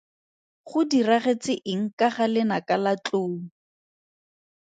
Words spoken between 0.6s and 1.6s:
Go diragetse